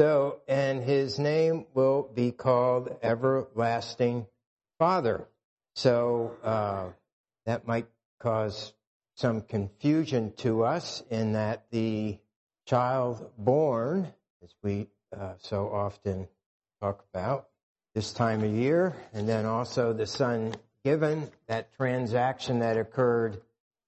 [0.00, 4.26] So, and his name will be called Everlasting
[4.78, 5.28] Father.
[5.74, 6.92] So, uh,
[7.44, 7.86] that might
[8.18, 8.72] cause
[9.16, 12.16] some confusion to us in that the
[12.64, 14.10] child born,
[14.42, 16.28] as we uh, so often
[16.80, 17.48] talk about
[17.94, 23.42] this time of year, and then also the son given, that transaction that occurred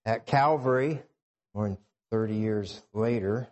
[0.04, 1.00] at Calvary,
[1.54, 1.78] more than
[2.10, 3.48] 30 years later,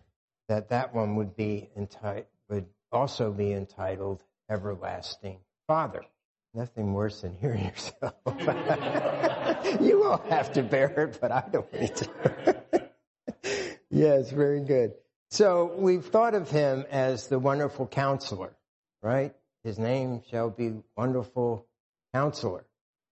[0.50, 6.02] that that one would be entitled, would also be entitled Everlasting Father.
[6.52, 8.14] Nothing worse than hearing yourself.
[9.80, 12.60] you all have to bear it, but I don't need to.
[13.90, 14.94] yes, very good.
[15.30, 18.52] So we've thought of him as the wonderful counselor,
[19.00, 19.32] right?
[19.62, 21.66] His name shall be wonderful
[22.12, 22.64] counselor.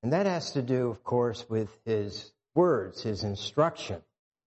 [0.02, 4.02] And that has to do, of course, with his words, his instruction.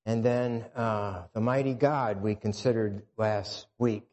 [0.06, 4.04] And then uh, the mighty God we considered last week.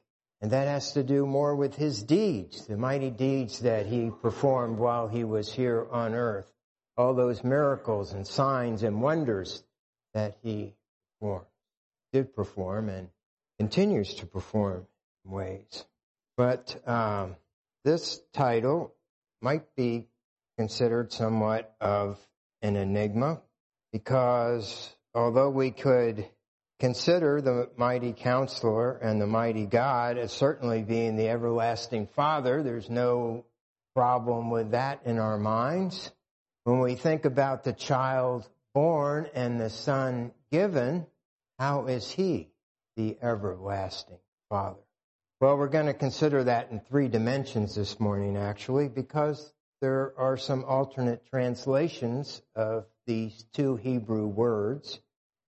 [0.40, 4.78] And that has to do more with his deeds, the mighty deeds that he performed
[4.78, 6.52] while he was here on earth.
[6.96, 9.64] All those miracles and signs and wonders
[10.14, 10.74] that he
[11.20, 11.46] performed,
[12.12, 13.08] did perform and
[13.58, 14.86] continues to perform
[15.24, 15.84] in ways.
[16.36, 17.36] But um,
[17.84, 18.94] this title
[19.40, 20.06] might be
[20.56, 22.18] considered somewhat of
[22.62, 23.40] an enigma
[23.92, 26.28] because although we could
[26.78, 32.88] consider the mighty counselor and the mighty God as certainly being the everlasting Father, there's
[32.88, 33.44] no
[33.94, 36.12] problem with that in our minds.
[36.64, 41.06] When we think about the child born and the son given,
[41.58, 42.48] how is he
[42.96, 44.78] the everlasting Father?
[45.40, 50.36] Well, we're going to consider that in three dimensions this morning, actually, because there are
[50.36, 55.00] some alternate translations of these two Hebrew words.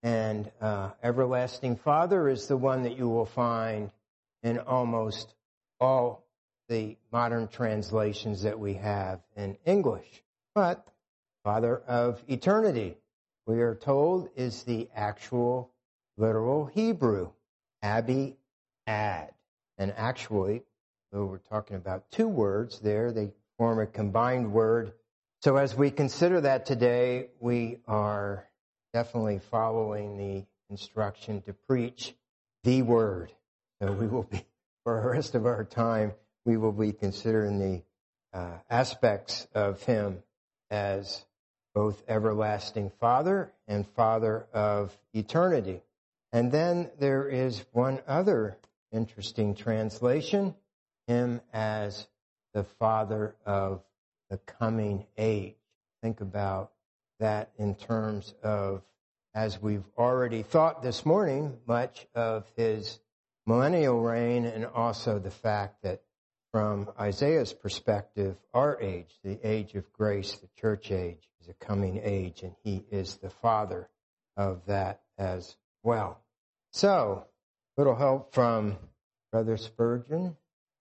[0.03, 3.91] And uh, everlasting Father is the one that you will find
[4.43, 5.35] in almost
[5.79, 6.25] all
[6.69, 10.23] the modern translations that we have in English.
[10.55, 10.87] But
[11.45, 12.97] Father of eternity,
[13.47, 15.71] we are told, is the actual
[16.17, 17.31] literal Hebrew,
[17.83, 18.37] Abi
[18.87, 19.33] Ad.
[19.79, 20.63] And actually,
[21.13, 24.93] though we're talking about two words there, they form a combined word.
[25.43, 28.47] So as we consider that today, we are
[28.93, 32.15] definitely following the instruction to preach
[32.65, 33.33] the word.
[33.81, 34.45] So we will be,
[34.85, 36.13] for the rest of our time,
[36.45, 37.83] we will be considering the
[38.39, 40.23] uh, aspects of him
[40.71, 41.25] as
[41.75, 45.81] both everlasting father and father of eternity.
[46.33, 48.57] And then there is one other
[48.93, 50.55] interesting translation,
[51.07, 52.07] him as
[52.55, 53.83] the father of
[54.29, 55.55] the coming age.
[56.03, 56.73] Think about
[57.21, 58.83] that in terms of,
[59.35, 62.99] as we've already thought this morning, much of his
[63.47, 66.03] millennial reign and also the fact that
[66.53, 72.01] from Isaiah's perspective, our age, the age of grace, the church age, is a coming
[72.03, 73.89] age, and he is the father
[74.37, 75.55] of that as
[75.85, 76.19] well.
[76.73, 77.27] So,
[77.77, 78.79] little help from
[79.31, 80.37] Brother Spurgeon.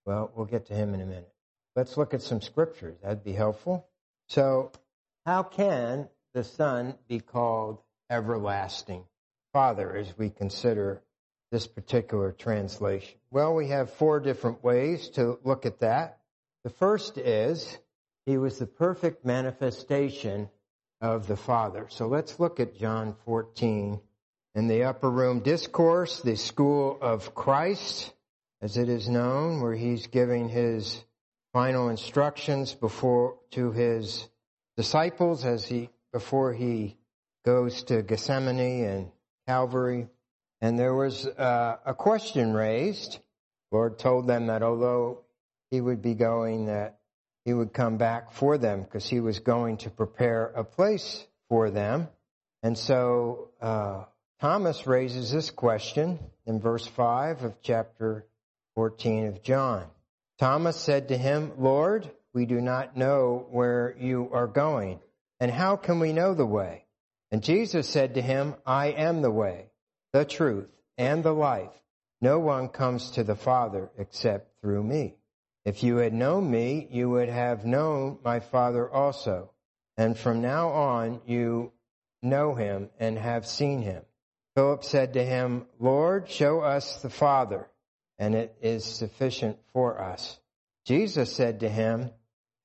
[0.05, 1.31] Well, we'll get to him in a minute.
[1.75, 2.97] Let's look at some scriptures.
[3.03, 3.88] That'd be helpful.
[4.28, 4.72] So,
[5.25, 7.79] how can the Son be called
[8.09, 9.03] everlasting
[9.51, 11.01] Father as we consider
[11.51, 13.19] this particular translation?
[13.29, 16.19] Well, we have four different ways to look at that.
[16.63, 17.78] The first is
[18.25, 20.47] he was the perfect manifestation
[21.01, 21.88] of the Father.
[21.89, 23.99] So let's look at John 14
[24.55, 28.13] in the upper room discourse, the school of Christ,
[28.61, 31.03] as it is known, where he's giving his
[31.51, 34.25] final instructions before to his
[34.78, 36.97] disciples as he before he
[37.46, 39.12] goes to Gethsemane and
[39.47, 40.08] Calvary.
[40.62, 43.20] And there was uh, a question raised.
[43.72, 45.22] Lord told them that although
[45.72, 47.00] he would be going, that
[47.46, 51.70] he would come back for them because he was going to prepare a place for
[51.70, 52.08] them.
[52.62, 54.06] And so uh,
[54.41, 58.26] Thomas raises this question in verse 5 of chapter
[58.76, 59.86] 14 of John.
[60.40, 65.00] Thomas said to him, Lord, we do not know where you are going,
[65.40, 66.86] and how can we know the way?
[67.32, 69.68] And Jesus said to him, I am the way,
[70.14, 71.72] the truth, and the life.
[72.22, 75.16] No one comes to the Father except through me.
[75.66, 79.52] If you had known me, you would have known my Father also.
[79.97, 81.72] And from now on, you
[82.22, 84.03] know him and have seen him.
[84.56, 87.70] Philip said to him, Lord, show us the Father
[88.18, 90.38] and it is sufficient for us.
[90.86, 92.12] Jesus said to him,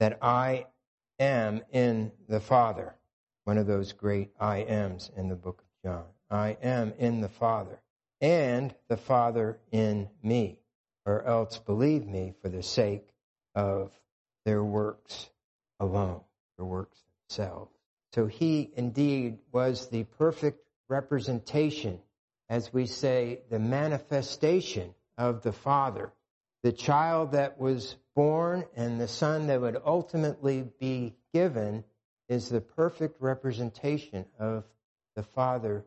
[0.00, 0.66] that I
[1.18, 2.94] am in the Father.
[3.44, 6.04] One of those great I ams in the book of John.
[6.30, 7.80] I am in the Father
[8.20, 10.58] and the Father in me,
[11.04, 13.06] or else believe me for the sake
[13.54, 13.92] of
[14.44, 15.30] their works
[15.78, 16.20] alone,
[16.56, 17.72] their works themselves.
[18.14, 22.00] So he indeed was the perfect representation,
[22.48, 26.12] as we say, the manifestation of the Father,
[26.66, 31.84] the child that was born and the son that would ultimately be given
[32.28, 34.64] is the perfect representation of
[35.14, 35.84] the Father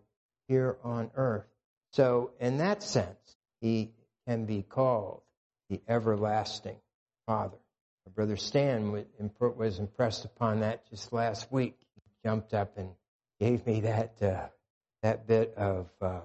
[0.48, 1.44] here on earth.
[1.92, 3.92] So, in that sense, he
[4.26, 5.20] can be called
[5.70, 6.78] the everlasting
[7.28, 7.58] Father.
[8.06, 9.06] My brother Stan
[9.58, 11.76] was impressed upon that just last week.
[11.96, 12.92] He jumped up and
[13.42, 14.48] gave me that uh,
[15.04, 16.22] that bit of uh,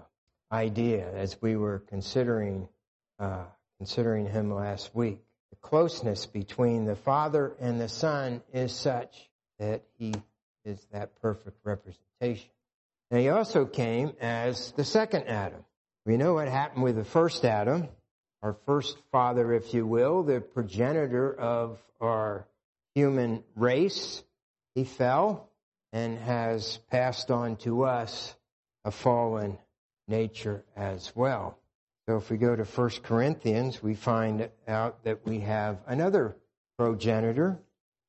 [0.53, 2.69] idea as we were considering
[3.19, 3.47] uh,
[3.79, 5.21] considering him last week.
[5.50, 9.29] The closeness between the Father and the Son is such
[9.59, 10.15] that he
[10.65, 12.50] is that perfect representation.
[13.11, 15.65] And he also came as the second Adam.
[16.06, 17.88] We know what happened with the first Adam,
[18.43, 22.47] our first father, if you will, the progenitor of our
[22.94, 24.23] human race.
[24.75, 25.49] He fell
[25.93, 28.35] and has passed on to us
[28.85, 29.59] a fallen
[30.09, 31.59] nature as well.
[32.09, 36.37] So if we go to 1 Corinthians, we find out that we have another
[36.77, 37.59] progenitor,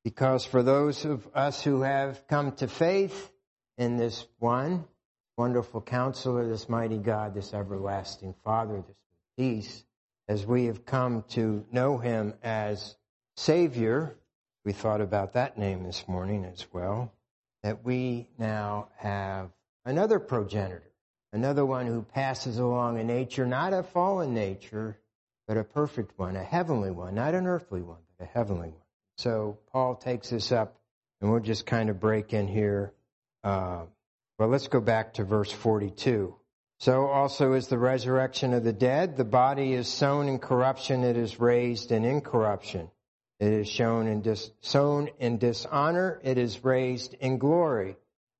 [0.04, 3.32] because for those of us who have come to faith
[3.78, 4.84] in this one,
[5.38, 8.96] wonderful counselor, this mighty God, this everlasting Father, this
[9.38, 9.84] peace,
[10.28, 12.96] as we have come to know him as
[13.36, 14.14] Savior,
[14.64, 17.12] we thought about that name this morning as well,
[17.62, 19.50] that we now have
[19.84, 20.82] another progenitor,
[21.36, 24.98] another one who passes along a nature, not a fallen nature,
[25.46, 28.80] but a perfect one, a heavenly one, not an earthly one, but a heavenly one.
[29.18, 30.80] So Paul takes this up,
[31.20, 32.94] and we'll just kind of break in here.
[33.44, 33.84] Uh,
[34.38, 36.34] well, let's go back to verse 42.
[36.78, 39.18] So also is the resurrection of the dead.
[39.18, 42.90] The body is sown in corruption, it is raised in incorruption.
[43.40, 47.98] It is shown in dis- sown in dishonor, it is raised in glory.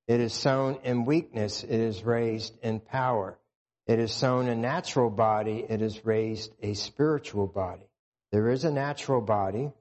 [0.08, 3.38] It is sown in weakness, it is raised in power.
[3.86, 7.88] It is sown a natural body, it is raised a spiritual body.
[8.32, 9.72] There is a natural body,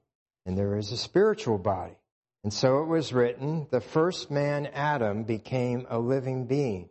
[0.44, 1.96] and there is a spiritual body.
[2.44, 6.88] And so it was written, the first man, Adam, became a living being.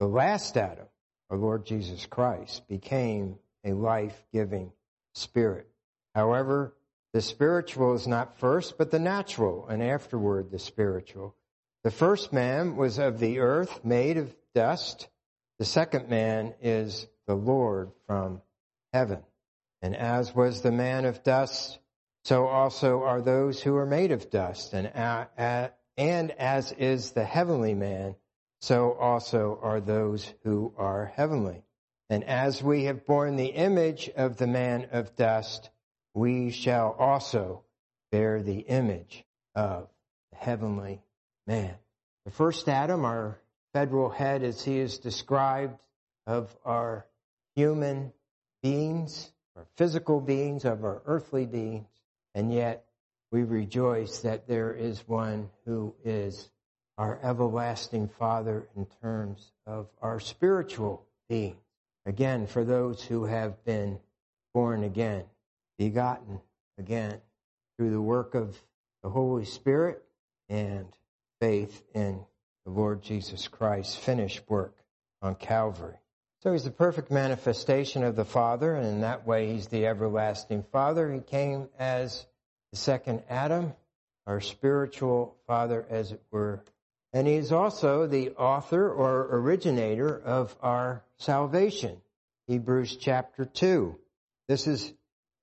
[0.00, 0.86] The last Adam,
[1.30, 4.72] our Lord Jesus Christ, became a life-giving
[5.14, 5.66] spirit.
[6.14, 6.74] However,
[7.14, 11.34] the spiritual is not first, but the natural, and afterward the spiritual.
[11.88, 15.08] The first man was of the earth, made of dust.
[15.58, 18.42] The second man is the Lord from
[18.92, 19.22] heaven.
[19.80, 21.78] And as was the man of dust,
[22.24, 24.74] so also are those who are made of dust.
[24.74, 24.92] And,
[25.96, 28.16] and as is the heavenly man,
[28.60, 31.62] so also are those who are heavenly.
[32.10, 35.70] And as we have borne the image of the man of dust,
[36.12, 37.64] we shall also
[38.12, 39.88] bear the image of
[40.32, 41.00] the heavenly
[41.48, 41.74] man.
[42.26, 43.40] The first Adam, our
[43.72, 45.80] federal head as he is described
[46.26, 47.06] of our
[47.56, 48.12] human
[48.62, 51.88] beings, our physical beings, of our earthly beings,
[52.34, 52.84] and yet
[53.32, 56.50] we rejoice that there is one who is
[56.98, 61.56] our everlasting Father in terms of our spiritual being.
[62.04, 63.98] Again, for those who have been
[64.52, 65.24] born again,
[65.78, 66.40] begotten
[66.76, 67.20] again
[67.76, 68.60] through the work of
[69.02, 70.02] the Holy Spirit
[70.50, 70.88] and
[71.40, 72.20] faith in
[72.64, 74.74] the Lord Jesus Christ's finished work
[75.22, 75.98] on Calvary.
[76.42, 80.64] So he's the perfect manifestation of the Father, and in that way he's the everlasting
[80.70, 81.12] Father.
[81.12, 82.26] He came as
[82.70, 83.72] the second Adam,
[84.26, 86.62] our spiritual father, as it were.
[87.12, 91.96] And he is also the author or originator of our salvation.
[92.46, 93.98] Hebrews chapter 2.
[94.46, 94.92] This is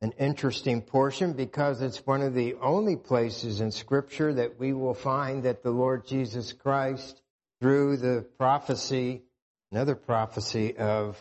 [0.01, 4.93] an interesting portion because it's one of the only places in scripture that we will
[4.93, 7.21] find that the Lord Jesus Christ,
[7.61, 9.23] through the prophecy,
[9.71, 11.17] another prophecy of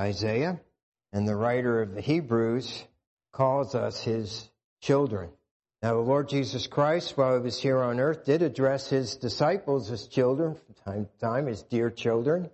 [0.00, 0.60] Isaiah,
[1.12, 2.84] and the writer of the Hebrews
[3.32, 4.48] calls us his
[4.80, 5.30] children.
[5.82, 9.90] Now, the Lord Jesus Christ, while he was here on earth, did address his disciples
[9.90, 12.48] as children from time to time, as dear children,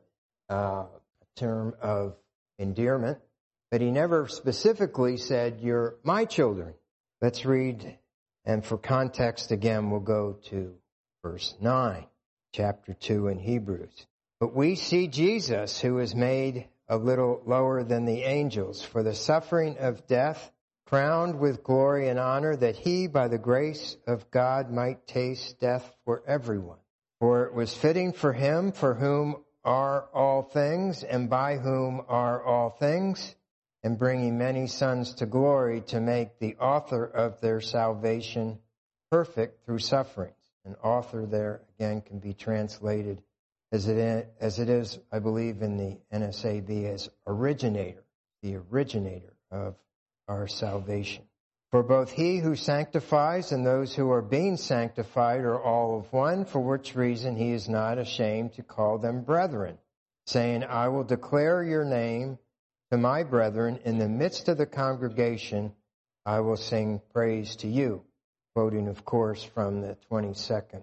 [0.51, 0.89] uh, a
[1.37, 2.17] term of
[2.59, 3.19] endearment.
[3.71, 6.75] But he never specifically said, You're my children.
[7.23, 7.99] Let's read,
[8.45, 10.75] and for context again, we'll go to
[11.23, 12.07] verse 9,
[12.53, 14.07] chapter 2 in Hebrews.
[14.41, 19.15] But we see Jesus, who is made a little lower than the angels for the
[19.15, 20.51] suffering of death,
[20.87, 25.89] crowned with glory and honor, that he, by the grace of God, might taste death
[26.05, 26.79] for everyone.
[27.21, 32.43] For it was fitting for him, for whom are all things, and by whom are
[32.43, 33.37] all things,
[33.83, 38.59] and bringing many sons to glory, to make the author of their salvation
[39.11, 40.35] perfect through sufferings.
[40.65, 43.23] An author there again can be translated
[43.73, 48.05] as it, as it is, I believe, in the NASB as originator,
[48.43, 49.77] the originator of
[50.29, 51.25] our salvation.
[51.71, 56.45] For both he who sanctifies and those who are being sanctified are all of one,
[56.45, 59.79] for which reason he is not ashamed to call them brethren,
[60.27, 62.39] saying, I will declare your name
[62.91, 65.73] to my brethren in the midst of the congregation,
[66.27, 68.03] I will sing praise to you.
[68.55, 70.83] Quoting, of course, from the 22nd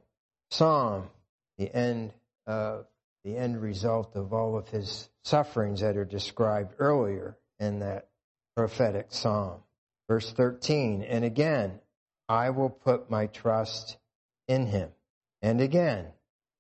[0.50, 1.10] Psalm,
[1.58, 2.14] the end
[2.46, 2.86] of
[3.26, 8.08] the end result of all of his sufferings that are described earlier in that
[8.56, 9.60] prophetic psalm.
[10.08, 11.82] Verse 13, and again,
[12.30, 13.98] I will put my trust
[14.48, 14.90] in him.
[15.42, 16.08] And again,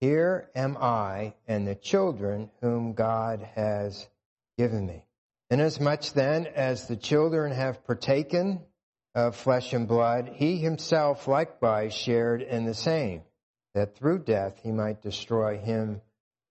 [0.01, 4.05] here am I and the children whom God has
[4.57, 5.06] given me.
[5.49, 8.61] Inasmuch then as the children have partaken
[9.15, 13.21] of flesh and blood, he himself likewise shared in the same,
[13.73, 16.01] that through death he might destroy him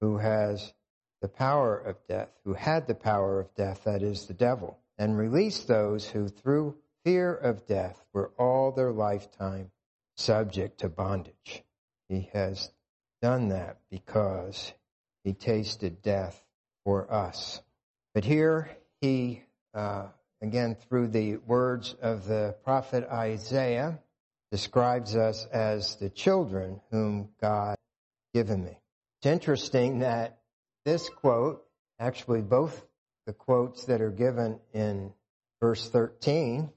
[0.00, 0.72] who has
[1.20, 5.18] the power of death, who had the power of death, that is the devil, and
[5.18, 9.70] release those who through fear of death were all their lifetime
[10.16, 11.62] subject to bondage.
[12.08, 12.70] He has
[13.20, 14.72] done that because
[15.22, 16.42] he tasted death
[16.84, 17.60] for us.
[18.14, 19.42] But here he,
[19.74, 20.06] uh,
[20.40, 23.98] again, through the words of the prophet Isaiah,
[24.50, 27.76] describes us as the children whom God
[28.32, 28.78] given me.
[29.18, 30.38] It's interesting that
[30.84, 31.64] this quote,
[31.98, 32.84] actually both
[33.26, 35.12] the quotes that are given in
[35.60, 36.70] verse 13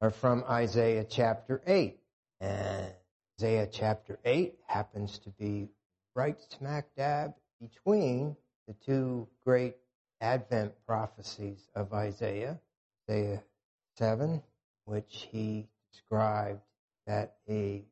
[0.00, 1.98] are from Isaiah chapter 8.
[2.40, 2.92] And
[3.40, 5.68] Isaiah chapter 8 happens to be
[6.14, 8.36] right smack dab between
[8.68, 9.76] the two great
[10.24, 12.58] Advent prophecies of Isaiah,
[13.10, 13.42] Isaiah
[13.98, 14.42] 7,
[14.86, 16.62] which he described
[17.06, 17.82] that a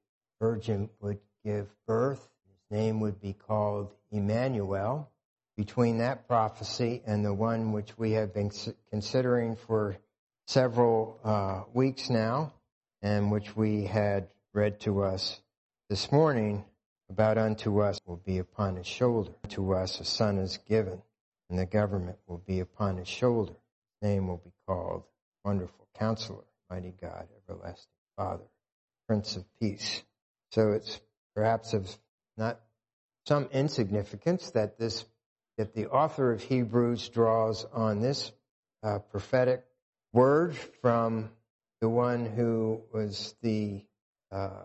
[0.41, 2.27] virgin would give birth.
[2.47, 5.11] His name would be called Emmanuel.
[5.59, 8.51] Between that prophecy and the one which we have been
[8.89, 9.99] considering for
[10.47, 12.55] several uh, weeks now,
[13.03, 15.39] and which we had read to us
[15.91, 16.65] this morning
[17.11, 19.33] about unto us will be upon his shoulder.
[19.51, 21.03] To us a son is given,
[21.53, 23.53] and the government will be upon his shoulder.
[24.01, 25.03] His name will be called
[25.45, 28.45] Wonderful Counselor, Mighty God, Everlasting Father,
[29.07, 30.03] Prince of Peace.
[30.53, 30.99] So it's
[31.35, 31.95] perhaps of
[32.39, 32.59] not
[33.27, 35.05] some insignificance that this
[35.59, 38.33] that the author of Hebrews draws on this
[38.83, 39.63] uh, prophetic
[40.11, 41.29] word from
[41.83, 43.85] the one who was the
[44.31, 44.63] uh,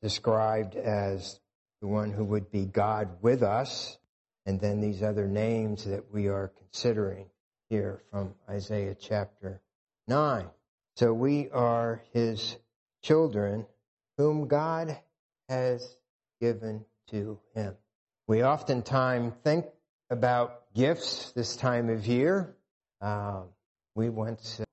[0.00, 1.38] described as
[1.82, 3.98] the one who would be God with us,
[4.46, 7.26] and then these other names that we are considering
[7.68, 9.60] here from Isaiah chapter
[10.08, 10.46] 9.
[10.96, 12.56] So we are his
[13.02, 13.66] children
[14.18, 14.98] whom God
[15.48, 15.96] has
[16.40, 17.74] given to him.
[18.26, 19.66] We oftentimes think
[20.10, 22.54] about gifts this time of year.
[23.00, 23.42] Uh,
[23.94, 24.64] we once uh,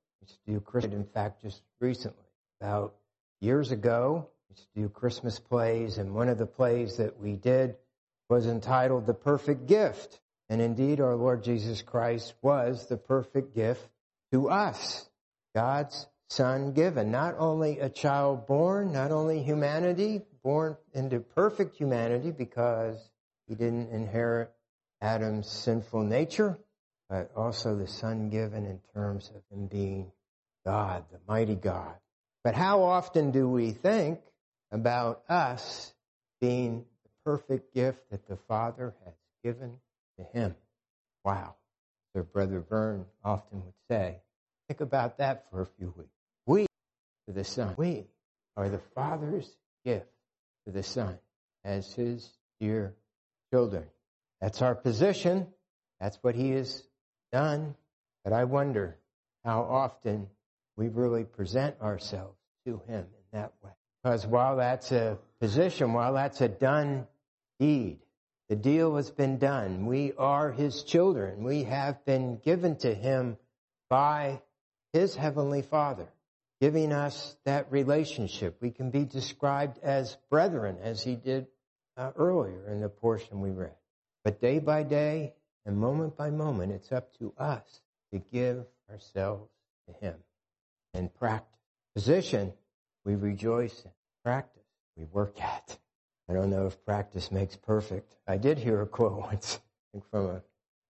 [0.46, 0.94] do Christmas.
[0.94, 2.26] In fact, just recently,
[2.60, 2.96] about
[3.42, 7.76] years ago, used to do Christmas plays, and one of the plays that we did
[8.30, 10.20] was entitled The Perfect Gift.
[10.50, 13.88] And indeed, our Lord Jesus Christ was the perfect gift
[14.32, 15.10] to us.
[15.56, 17.12] God's Son given.
[17.12, 22.98] Not only a child born, not only humanity, born into perfect humanity because
[23.48, 24.52] he didn't inherit
[25.02, 26.58] Adam's sinful nature,
[27.10, 30.12] but also the Son given in terms of him being
[30.66, 31.96] God, the mighty God.
[32.44, 34.20] But how often do we think
[34.72, 35.94] about us
[36.40, 36.86] being
[37.30, 39.72] perfect gift that the Father has given
[40.18, 40.56] to him?
[41.24, 41.54] Wow.
[42.16, 44.18] So Brother Vern often would say,
[44.68, 46.10] think about that for a few weeks.
[46.48, 46.66] We,
[47.28, 48.08] to the Son, we
[48.58, 49.48] are the Father's
[49.86, 50.08] gift
[50.66, 51.20] to the Son
[51.64, 52.28] as his
[52.60, 52.96] dear
[53.54, 53.86] children.
[54.42, 55.46] That's our position.
[56.00, 56.84] That's what he has
[57.32, 57.76] done.
[58.24, 58.98] But I wonder
[59.46, 60.28] how often
[60.78, 63.70] we really present ourselves to Him in that way.
[64.02, 67.06] Because while that's a position, while that's a done
[67.60, 68.00] deed,
[68.48, 69.86] the deal has been done.
[69.86, 71.44] We are His children.
[71.44, 73.38] We have been given to Him
[73.90, 74.42] by
[74.94, 76.08] his heavenly Father,
[76.62, 78.58] giving us that relationship.
[78.62, 81.48] We can be described as brethren, as he did
[81.98, 83.76] uh, earlier in the portion we read.
[84.24, 85.34] But day by day
[85.66, 89.50] and moment by moment, it's up to us to give ourselves
[89.88, 90.16] to him
[90.94, 91.48] in practice.
[91.96, 92.54] Position,
[93.06, 93.92] we rejoice in.
[94.24, 94.64] Practice,
[94.98, 95.78] we work at.
[96.30, 98.16] I don't know if practice makes perfect.
[98.28, 99.60] I did hear a quote once
[100.12, 100.42] from a,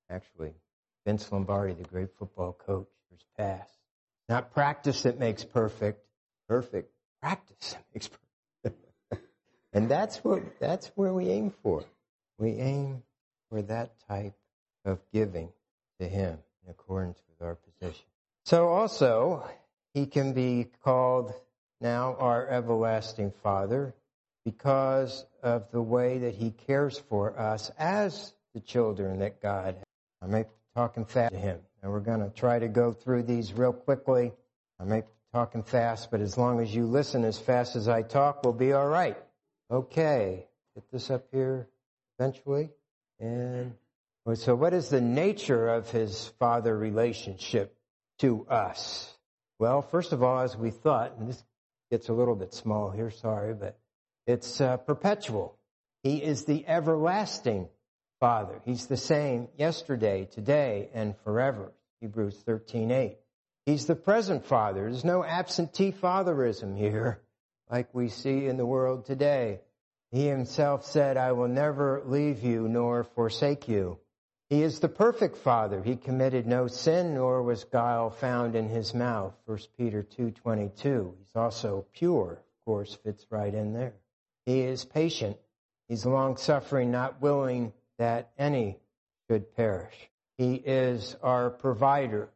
[0.10, 0.54] actually,
[1.06, 3.74] Vince Lombardi, the great football coach, years past.
[4.28, 6.06] Not practice that makes perfect,
[6.48, 6.92] perfect
[7.22, 8.10] practice makes
[8.64, 8.84] perfect.
[9.74, 11.84] and that's what that's where we aim for.
[12.38, 13.04] We aim
[13.50, 14.36] for that type
[14.86, 15.52] of giving
[16.00, 18.06] to Him in accordance with our position.
[18.46, 19.50] So also,
[19.94, 21.34] He can be called
[21.82, 23.94] now our everlasting Father
[24.52, 29.76] because of the way that He cares for us as the children that God.
[30.22, 31.60] I may be talking fast to Him.
[31.82, 34.34] And we're going to try to go through these real quickly.
[34.80, 38.02] I may be talking fast, but as long as you listen as fast as I
[38.02, 39.18] talk, we'll be all right.
[39.70, 40.48] Okay.
[40.74, 41.68] Get this up here
[42.18, 42.70] eventually.
[43.20, 43.74] And
[44.34, 47.78] so what is the nature of his father relationship
[48.20, 49.16] to us?
[49.60, 51.44] Well, first of all, as we thought, and this
[51.92, 53.78] gets a little bit small here, sorry, but
[54.30, 55.58] it's uh, perpetual.
[56.04, 57.68] He is the everlasting
[58.20, 58.62] Father.
[58.64, 61.72] He's the same yesterday, today, and forever.
[62.00, 63.16] Hebrews 13:8.
[63.66, 64.82] He's the present Father.
[64.82, 67.22] There's no absentee fatherism here
[67.72, 69.62] like we see in the world today.
[70.12, 73.98] He himself said, I will never leave you nor forsake you.
[74.50, 75.82] He is the perfect Father.
[75.82, 79.34] He committed no sin nor was guile found in his mouth.
[79.46, 81.14] 1 Peter 2.22.
[81.20, 82.34] He's also pure.
[82.34, 83.94] Of course, fits right in there.
[84.50, 85.38] He is patient.
[85.88, 88.80] He's long suffering, not willing that any
[89.30, 89.94] should perish.
[90.40, 92.30] He is our provider.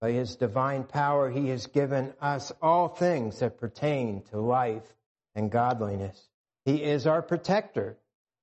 [0.00, 4.82] By his divine power, he has given us all things that pertain to life
[5.36, 6.20] and godliness.
[6.64, 7.96] He is our protector.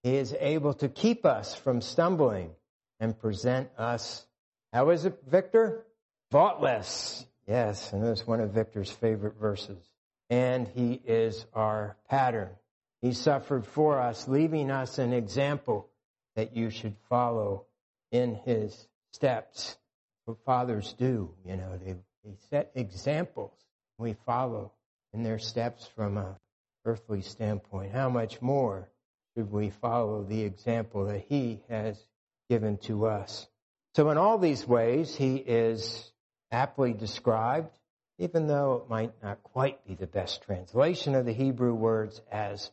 [0.04, 2.52] He is able to keep us from stumbling
[3.02, 4.26] and present us,
[4.72, 5.86] how is it, Victor?
[6.32, 7.26] Faultless.
[7.46, 9.84] Yes, and that's one of Victor's favorite verses.
[10.30, 12.52] And he is our pattern.
[13.08, 15.88] He suffered for us, leaving us an example
[16.36, 17.66] that you should follow
[18.12, 19.78] in his steps.
[20.26, 21.94] What fathers do, you know, they,
[22.26, 23.54] they set examples.
[23.98, 24.74] We follow
[25.14, 26.38] in their steps from a
[26.84, 27.94] earthly standpoint.
[27.94, 28.90] How much more
[29.34, 31.98] should we follow the example that he has
[32.50, 33.48] given to us?
[33.96, 36.12] So in all these ways, he is
[36.52, 37.72] aptly described,
[38.20, 42.70] even though it might not quite be the best translation of the Hebrew words as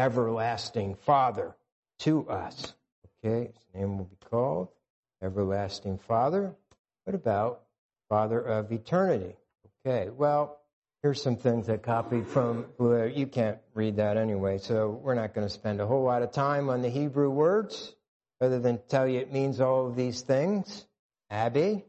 [0.00, 1.54] everlasting father
[1.98, 2.72] to us.
[3.22, 4.68] Okay, his name will be called
[5.22, 6.54] Everlasting Father.
[7.04, 7.64] What about
[8.08, 9.36] Father of Eternity?
[9.86, 10.58] Okay, well,
[11.02, 12.64] here's some things I copied from.
[12.80, 16.32] You can't read that anyway, so we're not going to spend a whole lot of
[16.32, 17.94] time on the Hebrew words,
[18.40, 20.86] other than tell you it means all of these things.
[21.30, 21.84] Abi,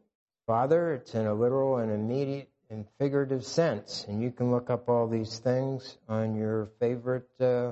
[0.48, 4.90] Father, it's in a literal and immediate and figurative sense, and you can look up
[4.90, 7.72] all these things on your favorite uh,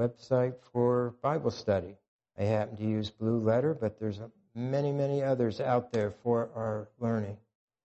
[0.00, 1.96] website for Bible study.
[2.38, 4.20] I happen to use Blue Letter, but there's
[4.54, 7.36] many, many others out there for our learning.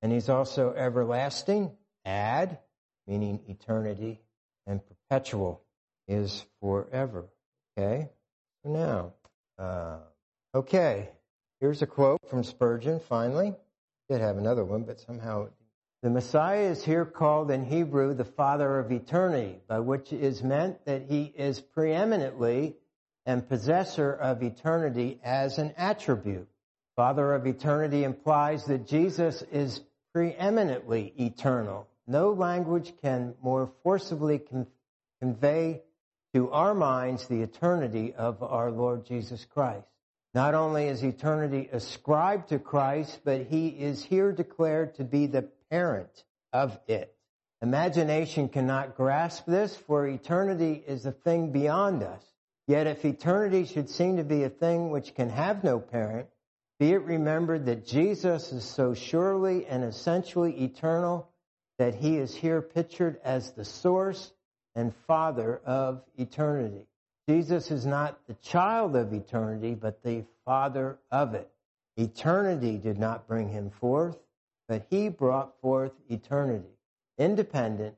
[0.01, 1.71] And he's also everlasting,
[2.06, 2.60] ad,
[3.06, 4.21] meaning eternity,
[4.65, 5.62] and perpetual
[6.08, 7.25] is forever.
[7.78, 8.10] Okay?
[8.63, 9.13] So now,
[9.60, 9.97] uh,
[10.54, 11.10] okay,
[11.60, 13.54] here's a quote from Spurgeon, finally.
[14.10, 15.49] Did have another one, but somehow
[16.05, 20.85] the Messiah is here called in Hebrew the Father of eternity, by which is meant
[20.85, 22.75] that he is preeminently
[23.25, 26.47] and possessor of eternity as an attribute.
[26.95, 29.81] Father of eternity implies that Jesus is
[30.13, 31.87] preeminently eternal.
[32.05, 34.67] No language can more forcibly con-
[35.19, 35.81] convey
[36.35, 39.87] to our minds the eternity of our Lord Jesus Christ.
[40.35, 45.47] Not only is eternity ascribed to Christ, but he is here declared to be the
[45.69, 46.23] parent
[46.54, 47.15] of it.
[47.62, 52.23] Imagination cannot grasp this, for eternity is a thing beyond us.
[52.67, 56.28] Yet if eternity should seem to be a thing which can have no parent,
[56.80, 61.30] be it remembered that Jesus is so surely and essentially eternal
[61.78, 64.32] that he is here pictured as the source
[64.75, 66.86] and father of eternity.
[67.28, 71.49] Jesus is not the child of eternity, but the father of it.
[71.97, 74.17] Eternity did not bring him forth,
[74.67, 76.69] but he brought forth eternity.
[77.17, 77.95] Independent,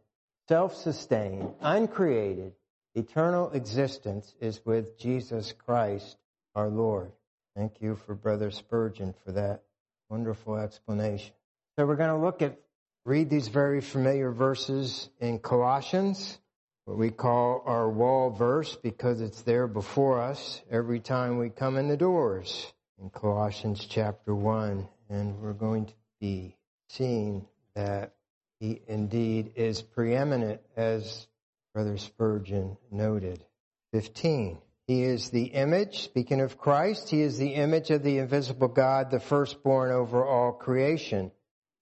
[0.47, 2.53] self-sustained, uncreated,
[2.97, 6.17] Eternal existence is with Jesus Christ
[6.55, 7.11] our Lord.
[7.55, 9.61] Thank you for Brother Spurgeon for that
[10.09, 11.31] wonderful explanation.
[11.77, 12.57] So we're going to look at
[13.05, 16.39] read these very familiar verses in Colossians,
[16.85, 21.77] what we call our wall verse because it's there before us every time we come
[21.77, 24.87] in the doors in Colossians chapter 1.
[25.11, 26.56] And we're going to be
[26.89, 27.45] seeing
[27.75, 28.13] that
[28.59, 31.27] he indeed is preeminent as
[31.73, 33.45] Brother Spurgeon noted.
[33.93, 34.57] 15.
[34.87, 39.11] He is the image, speaking of Christ, he is the image of the invisible God,
[39.11, 41.31] the firstborn over all creation.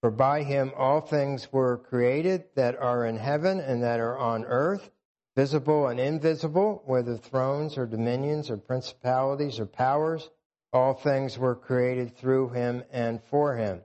[0.00, 4.44] For by him all things were created that are in heaven and that are on
[4.44, 4.90] earth,
[5.36, 10.28] visible and invisible, whether thrones or dominions or principalities or powers.
[10.72, 13.82] All things were created through him and for him.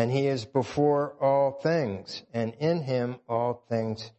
[0.00, 4.10] And he is before all things, and in him all things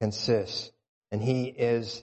[0.00, 0.72] consist.
[1.12, 2.02] And he is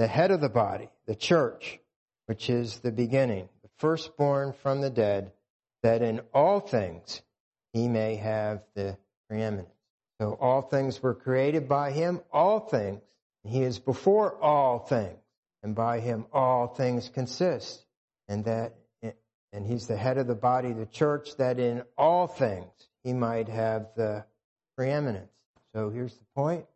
[0.00, 1.78] the head of the body, the church,
[2.26, 5.30] which is the beginning, the firstborn from the dead,
[5.84, 7.22] that in all things
[7.72, 9.70] he may have the preeminence.
[10.20, 13.00] So all things were created by him, all things.
[13.44, 15.20] He is before all things,
[15.62, 17.86] and by him all things consist.
[18.26, 18.74] And that,
[19.52, 22.70] and he's the head of the body, the church, that in all things
[23.04, 24.24] he might have the
[24.76, 25.30] preeminence.
[25.74, 26.66] So here's the point.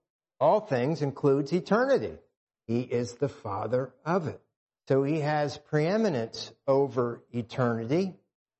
[0.40, 2.18] All things includes eternity.
[2.66, 4.40] He is the father of it.
[4.88, 8.14] So he has preeminence over eternity,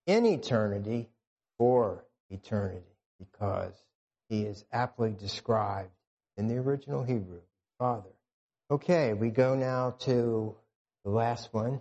[0.07, 1.09] in eternity,
[1.59, 2.85] for eternity,
[3.18, 3.74] because
[4.29, 5.90] he is aptly described
[6.37, 7.40] in the original Hebrew,
[7.79, 8.11] Father.
[8.70, 10.55] Okay, we go now to
[11.05, 11.81] the last one,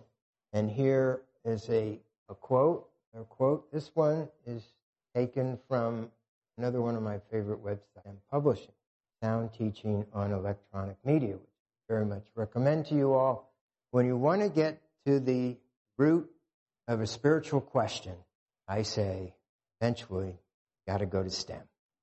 [0.54, 2.90] and here is a, a quote.
[3.18, 3.72] A quote.
[3.72, 4.64] This one is
[5.16, 6.10] taken from
[6.58, 8.74] another one of my favorite websites STEM publishing,
[9.22, 11.50] Sound Teaching on Electronic Media, which
[11.90, 13.52] I very much recommend to you all.
[13.92, 15.58] When you want to get to the
[15.98, 16.30] root
[16.88, 18.14] of a spiritual question,
[18.68, 19.34] I say,
[19.80, 20.36] eventually,
[20.88, 21.62] got to go to STEM.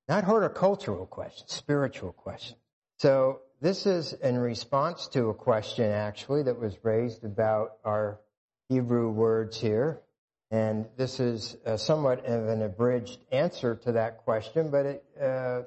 [0.09, 2.59] Not horticultural questions, spiritual questions.
[2.97, 8.19] So this is in response to a question actually that was raised about our
[8.69, 10.01] Hebrew words here.
[10.53, 15.63] And this is somewhat of an abridged answer to that question, but it uh,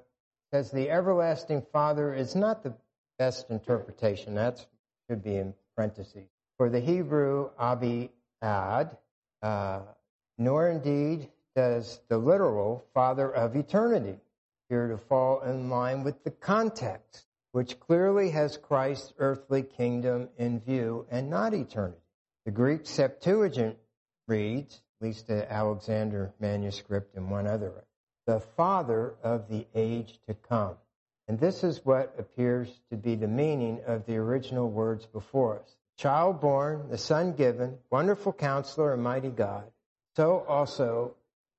[0.52, 2.72] says the everlasting Father is not the
[3.18, 4.36] best interpretation.
[4.36, 4.64] That
[5.10, 6.28] should be in parentheses.
[6.56, 8.96] For the Hebrew, abi ad,
[9.42, 9.80] uh,
[10.38, 14.20] nor indeed does the literal Father of eternity
[14.68, 20.60] appear to fall in line with the context, which clearly has Christ's earthly kingdom in
[20.60, 21.98] view and not eternity.
[22.44, 23.78] The Greek Septuagint
[24.26, 27.84] reads, at least the Alexandrian manuscript and one other,
[28.26, 30.76] the Father of the age to come.
[31.28, 35.76] And this is what appears to be the meaning of the original words before us.
[35.98, 39.64] Child born, the Son given, wonderful counselor and mighty God.
[40.14, 41.14] So also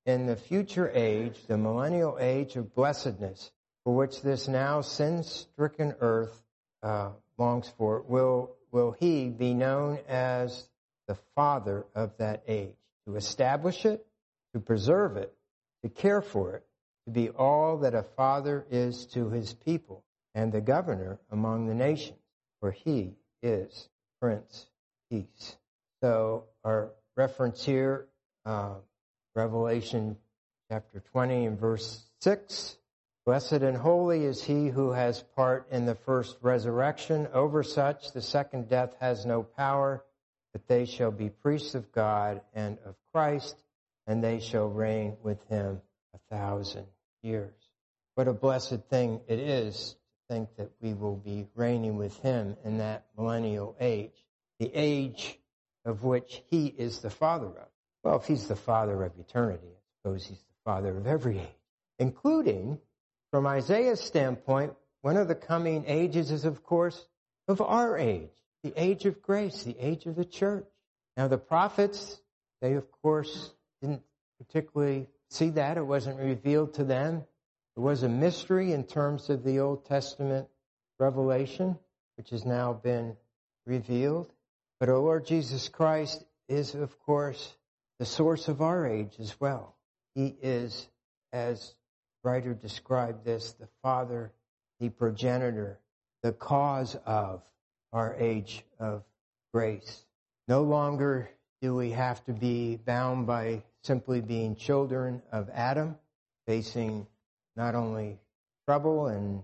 [0.05, 3.51] in the future age, the millennial age of blessedness,
[3.83, 6.41] for which this now sin-stricken earth
[6.81, 10.69] uh, longs for, will, will he be known as
[11.07, 12.75] the Father of that age,
[13.07, 14.05] to establish it,
[14.53, 15.33] to preserve it,
[15.83, 16.65] to care for it,
[17.05, 20.03] to be all that a father is to his people
[20.35, 22.19] and the governor among the nations,
[22.59, 23.89] for he is
[24.21, 24.67] Prince
[25.09, 25.55] Peace.
[26.01, 28.07] So our reference here,
[28.45, 28.75] uh,
[29.35, 30.17] Revelation
[30.69, 32.77] chapter 20 and verse 6.
[33.25, 37.27] Blessed and holy is he who has part in the first resurrection.
[37.33, 40.03] Over such the second death has no power,
[40.57, 43.63] but they shall be priests of God and of Christ,
[44.07, 45.79] and they shall reign with him
[46.15, 46.87] a thousand
[47.21, 47.53] years.
[48.15, 52.57] What a blessed thing it is to think that we will be reigning with him
[52.65, 54.25] in that millennial age,
[54.57, 55.37] the age
[55.85, 57.67] of which he is the father of.
[58.03, 61.61] Well, if he's the father of eternity, I suppose he's the father of every age,
[61.99, 62.79] including,
[63.29, 67.05] from Isaiah's standpoint, one of the coming ages is, of course,
[67.47, 68.31] of our age,
[68.67, 70.65] the age of grace, the age of the church.
[71.15, 72.19] Now, the prophets,
[72.61, 73.51] they, of course,
[73.81, 74.01] didn't
[74.39, 75.77] particularly see that.
[75.77, 77.23] It wasn't revealed to them.
[77.77, 80.47] It was a mystery in terms of the Old Testament
[80.99, 81.77] revelation,
[82.17, 83.15] which has now been
[83.65, 84.33] revealed.
[84.79, 87.55] But our Lord Jesus Christ is, of course,
[87.99, 89.75] the source of our age as well.
[90.13, 90.89] He is,
[91.31, 91.73] as
[92.21, 94.33] writer described this, the father,
[94.81, 95.79] the progenitor,
[96.21, 97.43] the cause of
[97.93, 99.03] our age of
[99.53, 100.03] grace.
[100.47, 101.29] No longer
[101.61, 105.97] do we have to be bound by simply being children of Adam,
[106.45, 107.07] facing
[107.55, 108.19] not only
[108.65, 109.41] trouble and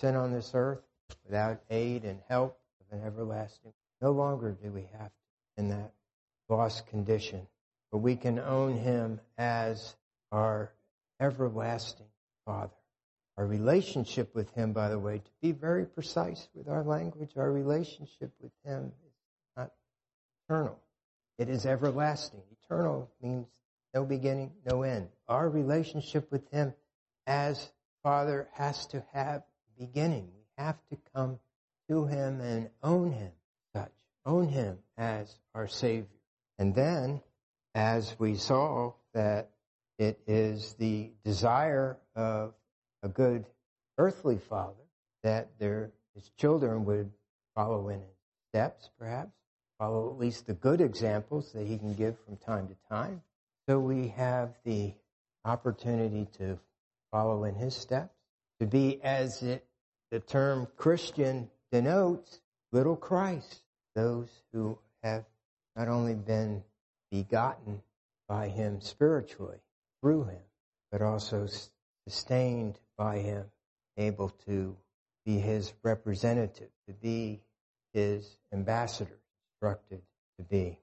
[0.00, 0.82] sin on this earth
[1.24, 3.72] without aid and help of an everlasting.
[4.00, 5.12] No longer do we have to
[5.56, 5.92] in that
[6.48, 7.46] lost condition,
[7.90, 9.94] but we can own him as
[10.32, 10.72] our
[11.20, 12.06] everlasting
[12.44, 12.72] Father.
[13.36, 17.50] Our relationship with Him, by the way, to be very precise with our language, our
[17.50, 19.12] relationship with Him is
[19.56, 19.72] not
[20.48, 20.78] eternal.
[21.38, 22.42] It is everlasting.
[22.62, 23.46] Eternal means
[23.92, 25.08] no beginning, no end.
[25.28, 26.74] Our relationship with Him
[27.26, 27.70] as
[28.02, 29.42] Father has to have
[29.78, 30.28] beginning.
[30.36, 31.40] We have to come
[31.88, 33.32] to Him and own Him
[33.74, 33.92] such,
[34.24, 36.06] own Him as our Savior.
[36.58, 37.20] And then,
[37.74, 39.50] as we saw, that
[39.98, 42.54] it is the desire of
[43.04, 43.44] a good
[43.98, 44.82] earthly father
[45.22, 47.10] that their his children would
[47.54, 48.16] follow in his
[48.50, 49.32] steps, perhaps,
[49.78, 53.20] follow at least the good examples that he can give from time to time.
[53.68, 54.94] So we have the
[55.44, 56.58] opportunity to
[57.10, 58.14] follow in his steps,
[58.60, 59.64] to be as it,
[60.10, 62.40] the term Christian denotes,
[62.72, 63.62] little Christ,
[63.94, 65.24] those who have
[65.76, 66.62] not only been
[67.10, 67.82] begotten
[68.28, 69.58] by him spiritually
[70.00, 70.42] through him,
[70.92, 71.48] but also
[72.08, 73.44] sustained by him,
[73.96, 74.76] able to
[75.24, 77.40] be his representative, to be
[77.92, 79.18] his ambassador,
[79.54, 80.02] instructed
[80.38, 80.78] to be.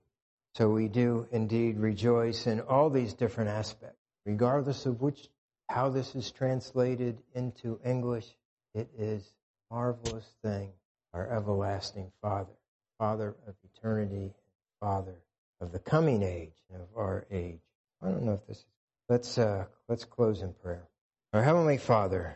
[0.55, 5.29] So we do indeed rejoice in all these different aspects, regardless of which,
[5.69, 8.27] how this is translated into English.
[8.73, 9.23] It is
[9.69, 10.71] a marvelous thing,
[11.13, 12.51] our everlasting Father,
[12.99, 14.33] Father of eternity,
[14.79, 15.15] Father
[15.61, 17.61] of the coming age of our age.
[18.01, 18.65] I don't know if this is.
[19.07, 20.87] Let's uh, let's close in prayer.
[21.33, 22.35] Our heavenly Father,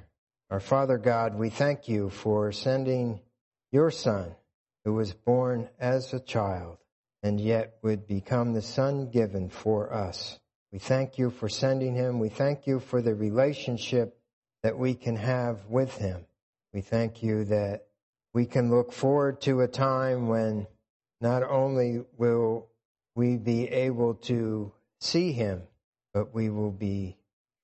[0.50, 3.20] our Father God, we thank you for sending
[3.70, 4.34] your Son,
[4.86, 6.78] who was born as a child
[7.22, 10.40] and yet would become the Son given for us.
[10.72, 12.20] We thank you for sending him.
[12.20, 14.18] We thank you for the relationship
[14.64, 16.26] that we can have with him.
[16.74, 17.88] We thank you that
[18.34, 20.68] we can look forward to a time when
[21.20, 22.70] not only will
[23.14, 25.64] we be able to see him,
[26.14, 27.18] but we will be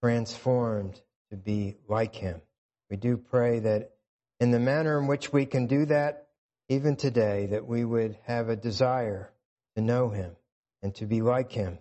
[0.03, 0.99] transformed
[1.31, 2.41] to be like him.
[2.89, 3.91] We do pray that
[4.39, 6.27] in the manner in which we can do that,
[6.69, 9.31] even today, that we would have a desire
[9.75, 10.35] to know him
[10.81, 11.77] and to be like him,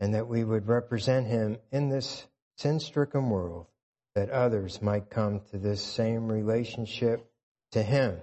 [0.00, 3.66] and that we would represent him in this sin stricken world,
[4.14, 7.30] that others might come to this same relationship
[7.72, 8.20] to him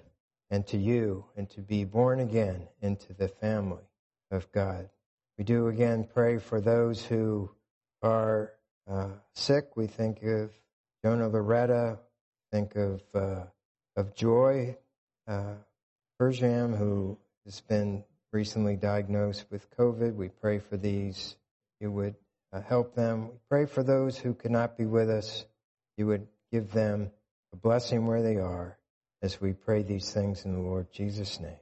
[0.50, 3.84] and to you, and to be born again into the family
[4.32, 4.90] of God.
[5.38, 7.52] We do again pray for those who
[8.02, 8.54] are
[8.90, 9.76] uh, sick.
[9.76, 10.52] We think of
[11.04, 12.00] Jonah Loretta,
[12.52, 13.44] think of uh,
[13.96, 14.78] of Joy
[15.28, 15.56] uh,
[16.20, 20.16] Perjam, who has been recently diagnosed with COVID.
[20.16, 21.36] We pray for these.
[21.80, 22.16] You would
[22.52, 23.28] uh, help them.
[23.28, 25.46] We pray for those who cannot be with us.
[25.98, 27.12] You would give them
[27.54, 28.78] a blessing where they are
[29.22, 31.58] as we pray these things in the Lord Jesus' name.